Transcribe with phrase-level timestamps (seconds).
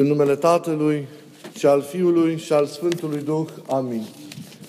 [0.00, 1.08] În numele Tatălui
[1.56, 3.48] și al Fiului și al Sfântului Duh.
[3.68, 4.02] Amin.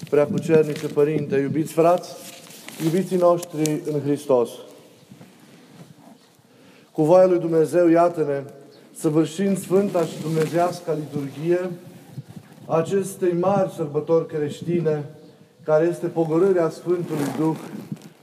[0.09, 2.09] Prea cucernice Părinte, iubiți frați,
[2.83, 4.49] iubiții noștri în Hristos.
[6.91, 8.43] Cu voia lui Dumnezeu, iată-ne,
[8.93, 11.69] săvârșind Sfânta și Dumnezească liturghie
[12.65, 15.05] acestei mari sărbători creștine,
[15.63, 17.57] care este pogorârea Sfântului Duh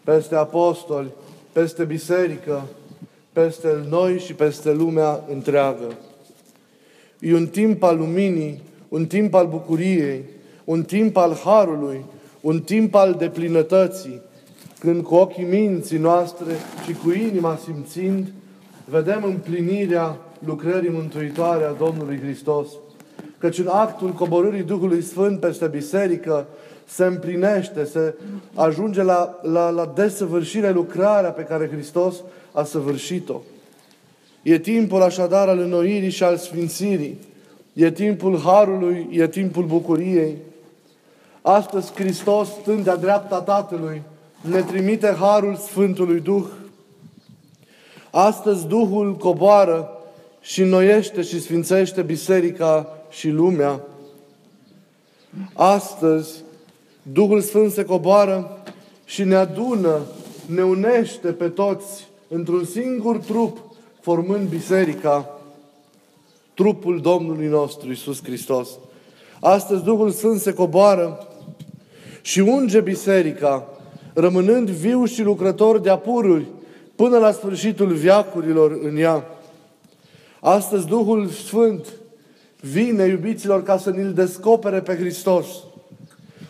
[0.04, 1.09] peste apostoli,
[1.52, 2.62] peste biserică,
[3.32, 5.95] peste noi și peste lumea întreagă.
[7.21, 10.25] E un timp al luminii, un timp al bucuriei,
[10.64, 12.04] un timp al harului,
[12.40, 14.21] un timp al deplinătății,
[14.79, 16.53] când cu ochii minții noastre
[16.86, 18.32] și cu inima simțind,
[18.85, 22.68] vedem împlinirea lucrării mântuitoare a Domnului Hristos.
[23.39, 26.46] Căci în actul coborârii Duhului Sfânt peste biserică
[26.85, 28.14] se împlinește, se
[28.54, 32.17] ajunge la, la, la desăvârșire lucrarea pe care Hristos
[32.53, 33.41] a săvârșit-o.
[34.48, 37.19] E timpul așadar al înnoirii și al sfințirii.
[37.72, 40.36] E timpul harului, e timpul bucuriei.
[41.42, 44.03] Astăzi Hristos, stând de-a dreapta Tatălui,
[44.41, 46.45] ne trimite harul Sfântului Duh.
[48.11, 49.91] Astăzi Duhul coboară
[50.41, 53.80] și înnoiește și sfințește biserica și lumea.
[55.53, 56.42] Astăzi
[57.03, 58.62] Duhul Sfânt se coboară
[59.05, 60.01] și ne adună,
[60.47, 63.67] ne unește pe toți într-un singur trup
[64.09, 65.39] formând biserica,
[66.55, 68.69] trupul Domnului nostru Isus Hristos.
[69.41, 71.28] Astăzi Duhul Sfânt se coboară
[72.20, 73.69] și unge biserica,
[74.14, 76.47] rămânând viu și lucrător de apururi
[76.97, 79.25] până la sfârșitul viacurilor în ea.
[80.41, 81.86] Astăzi Duhul Sfânt
[82.61, 85.47] vine, iubiților, ca să ne-L descopere pe Hristos,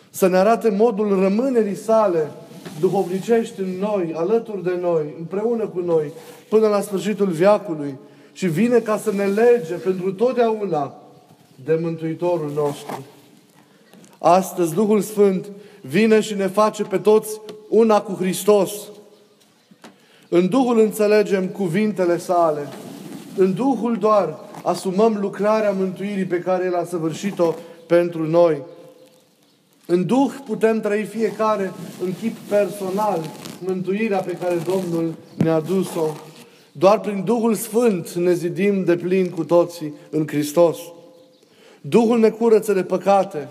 [0.09, 2.31] să ne arate modul rămânerii sale
[2.79, 6.11] duhovnicești în noi, alături de noi, împreună cu noi,
[6.49, 7.97] până la sfârșitul viacului
[8.33, 10.93] și vine ca să ne lege pentru totdeauna
[11.63, 13.05] de Mântuitorul nostru.
[14.17, 15.49] Astăzi Duhul Sfânt
[15.81, 18.71] vine și ne face pe toți una cu Hristos.
[20.29, 22.67] În Duhul înțelegem cuvintele sale.
[23.37, 27.53] În Duhul doar asumăm lucrarea mântuirii pe care El a săvârșit-o
[27.87, 28.61] pentru noi.
[29.91, 31.73] În Duh putem trăi fiecare
[32.03, 33.19] în chip personal
[33.65, 36.05] mântuirea pe care Domnul ne-a dus-o.
[36.71, 40.77] Doar prin Duhul Sfânt ne zidim de plin cu toții în Hristos.
[41.81, 43.49] Duhul ne curăță de păcate,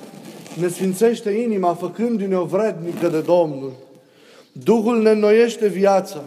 [0.60, 3.72] ne sfințește inima făcându-ne o vrednică de Domnul.
[4.52, 6.22] Duhul ne înnoiește viața,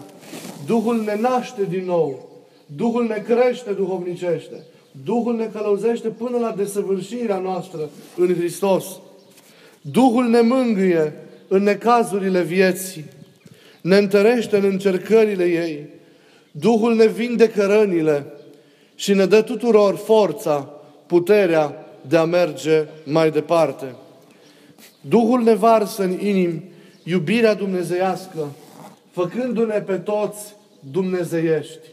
[0.66, 2.30] Duhul ne naște din nou,
[2.76, 4.64] Duhul ne crește duhovnicește,
[5.04, 8.86] Duhul ne călăuzește până la desăvârșirea noastră în Hristos.
[9.82, 11.14] Duhul ne mângâie
[11.48, 13.06] în necazurile vieții,
[13.82, 15.90] ne întărește în încercările ei.
[16.52, 18.26] Duhul ne vindecă rănile
[18.96, 20.70] și ne dă tuturor forța,
[21.06, 23.96] puterea de a merge mai departe.
[25.02, 26.64] Duhul ne varsă în inim
[27.04, 28.48] iubirea dumnezeiască,
[29.12, 30.56] făcându-ne pe toți
[30.92, 31.88] dumnezeiești.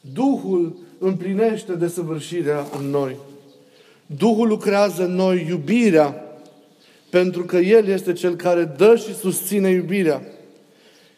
[0.00, 3.16] Duhul împlinește desăvârșirea în noi.
[4.06, 6.31] Duhul lucrează în noi iubirea
[7.12, 10.22] pentru că El este Cel care dă și susține iubirea.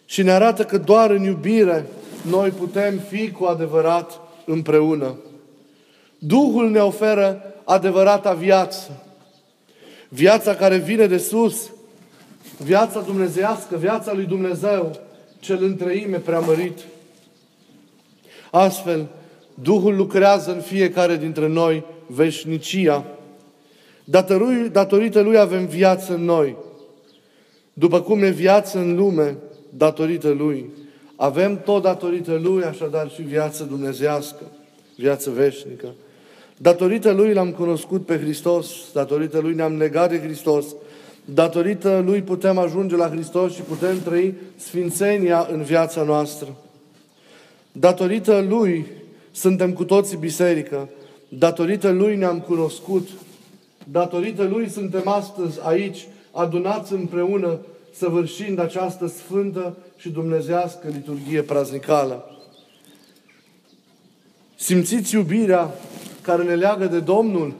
[0.05, 1.87] Și ne arată că doar în iubire
[2.22, 5.15] noi putem fi cu adevărat împreună.
[6.19, 9.04] Duhul ne oferă adevărata viață.
[10.09, 11.71] Viața care vine de sus,
[12.65, 15.00] viața dumnezească, viața lui Dumnezeu,
[15.41, 16.78] cel întreime preamărit.
[18.50, 19.06] Astfel,
[19.54, 23.04] Duhul lucrează în fiecare dintre noi veșnicia
[24.04, 26.56] Datorită Lui avem viață în noi.
[27.72, 29.37] După cum e viață în lume,
[29.76, 30.70] datorită Lui.
[31.16, 34.42] Avem tot datorită Lui, așadar și viață dumnezească,
[34.97, 35.87] viață veșnică.
[36.56, 40.66] Datorită Lui l-am cunoscut pe Hristos, datorită Lui ne-am legat de Hristos,
[41.25, 46.56] datorită Lui putem ajunge la Hristos și putem trăi sfințenia în viața noastră.
[47.72, 48.86] Datorită Lui
[49.31, 50.88] suntem cu toții biserică,
[51.28, 53.09] datorită Lui ne-am cunoscut,
[53.91, 57.59] Datorită Lui suntem astăzi aici, adunați împreună,
[57.95, 62.28] săvârșind această sfântă și dumnezească liturghie praznicală.
[64.57, 65.75] Simțiți iubirea
[66.21, 67.54] care ne leagă de Domnul?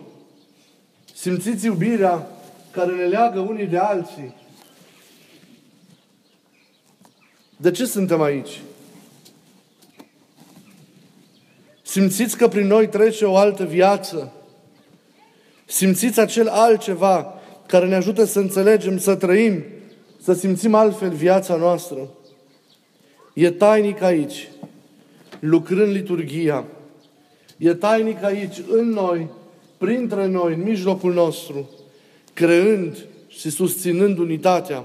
[1.15, 2.27] Simțiți iubirea
[2.71, 4.35] care ne leagă unii de alții?
[7.57, 8.61] De ce suntem aici?
[11.83, 14.33] Simțiți că prin noi trece o altă viață?
[15.75, 17.35] Simțiți acel altceva
[17.67, 19.65] care ne ajută să înțelegem, să trăim,
[20.23, 22.09] să simțim altfel viața noastră.
[23.33, 24.49] E tainic aici,
[25.39, 26.65] lucrând liturgia.
[27.57, 29.31] E tainic aici, în noi,
[29.79, 31.71] printre noi, în mijlocul nostru,
[32.35, 34.85] creând și susținând unitatea.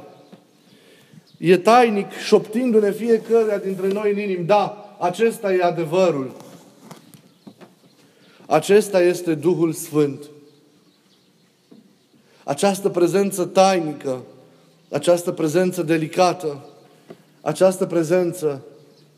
[1.38, 6.32] E tainic, șoptindu-ne fiecare dintre noi în inim, da, acesta e adevărul.
[8.46, 10.30] Acesta este Duhul Sfânt.
[12.50, 14.22] Această prezență tainică,
[14.92, 16.66] această prezență delicată,
[17.42, 18.62] această prezență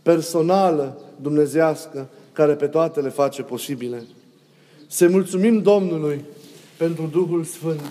[0.02, 4.04] personală, dumnezească, care pe toate le face posibile.
[4.88, 6.26] Să mulțumim Domnului
[6.78, 7.82] pentru Duhul Sfânt.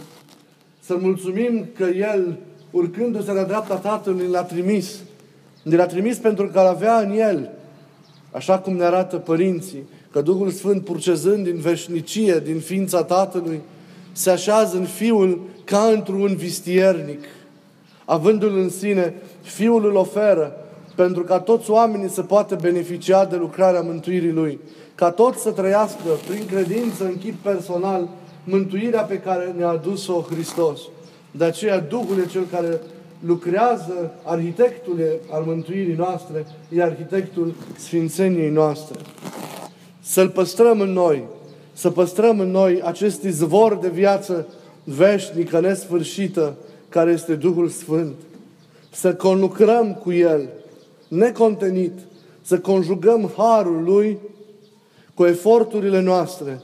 [0.81, 2.37] Să mulțumim că El,
[2.71, 4.97] urcându-se la dreapta Tatălui, l-a trimis.
[5.63, 7.51] l-a trimis pentru că avea în El,
[8.31, 13.61] așa cum ne arată părinții, că Duhul Sfânt, purcezând din veșnicie, din ființa Tatălui,
[14.13, 17.25] se așează în Fiul ca într-un vistiernic.
[18.05, 20.57] Avându-L în sine, Fiul îl oferă
[20.95, 24.59] pentru ca toți oamenii să poată beneficia de lucrarea mântuirii Lui.
[24.95, 28.09] Ca toți să trăiască prin credință în chip personal
[28.45, 30.81] mântuirea pe care ne-a adus-o Hristos.
[31.31, 32.81] De aceea Duhul e Cel care
[33.27, 38.99] lucrează, arhitectul al mântuirii noastre, e arhitectul sfințeniei noastre.
[40.01, 41.23] Să-L păstrăm în noi,
[41.81, 44.47] să păstrăm în noi acest izvor de viață
[44.85, 46.57] veșnică, nesfârșită,
[46.89, 48.15] care este Duhul Sfânt.
[48.91, 50.49] Să conlucrăm cu El,
[51.09, 51.93] necontenit,
[52.43, 54.19] să conjugăm harul Lui
[55.15, 56.61] cu eforturile noastre,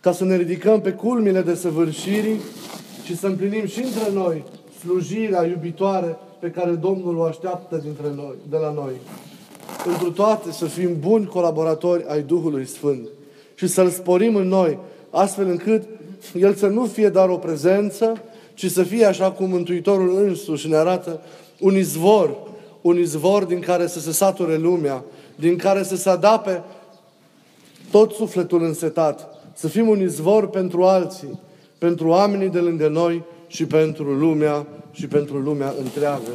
[0.00, 2.40] ca să ne ridicăm pe culmile de săvârșirii
[3.04, 4.44] și să împlinim și între noi
[4.80, 8.92] slujirea iubitoare pe care Domnul o așteaptă dintre noi, de la noi.
[9.84, 13.08] Pentru toate să fim buni colaboratori ai Duhului Sfânt
[13.58, 14.78] și să-L sporim în noi,
[15.10, 15.82] astfel încât
[16.34, 18.22] El să nu fie doar o prezență,
[18.54, 21.20] ci să fie așa cum Mântuitorul însuși ne arată
[21.58, 22.36] un izvor,
[22.80, 25.04] un izvor din care să se sature lumea,
[25.36, 26.62] din care să se adape
[27.90, 31.40] tot sufletul însetat, să fim un izvor pentru alții,
[31.78, 36.30] pentru oamenii de lângă noi și pentru lumea și pentru lumea întreagă.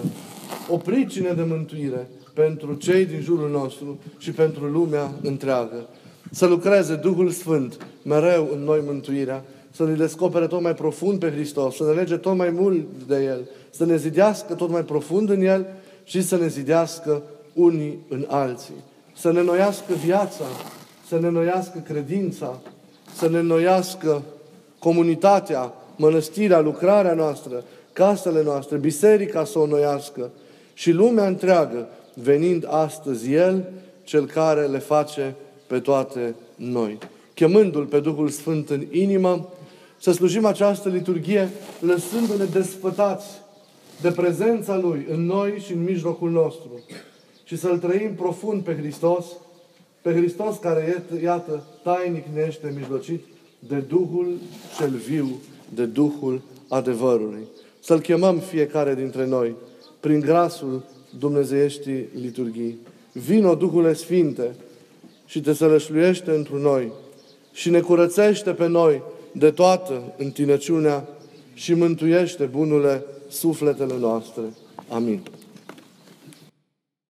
[0.69, 5.87] O pricină de mântuire pentru cei din jurul nostru și pentru lumea întreagă.
[6.35, 11.31] Să lucreze Duhul Sfânt mereu în noi mântuirea, să ne descopere tot mai profund pe
[11.31, 15.29] Hristos, să ne lege tot mai mult de El, să ne zidească tot mai profund
[15.29, 15.65] în El
[16.03, 17.21] și să ne zidească
[17.53, 18.73] unii în alții.
[19.17, 20.43] Să ne noiască viața,
[21.07, 22.59] să ne noiască credința,
[23.15, 24.21] să ne noiască
[24.79, 27.63] comunitatea, mănăstirea, lucrarea noastră,
[27.93, 30.29] casele noastre, biserica să o noiască
[30.73, 33.63] și lumea întreagă, venind astăzi El,
[34.03, 35.35] Cel care le face
[35.73, 36.97] pe toate noi.
[37.33, 39.49] Chemându-L pe Duhul Sfânt în inimă,
[39.99, 41.49] să slujim această liturghie
[41.79, 43.25] lăsându-ne desfătați
[44.01, 46.83] de prezența Lui în noi și în mijlocul nostru
[47.43, 49.25] și să-L trăim profund pe Hristos,
[50.01, 53.23] pe Hristos care, iată, tainic ne este mijlocit
[53.59, 54.37] de Duhul
[54.77, 55.27] cel viu,
[55.73, 57.43] de Duhul adevărului.
[57.79, 59.55] Să-L chemăm fiecare dintre noi
[59.99, 60.83] prin grasul
[61.19, 62.77] dumnezeieștii liturghii.
[63.11, 64.55] Vino, Duhule Sfinte,
[65.25, 66.91] și te sălășluiește întru noi
[67.51, 71.07] și ne curățește pe noi de toată întinăciunea
[71.53, 74.43] și mântuiește, bunule, sufletele noastre.
[74.89, 75.21] Amin.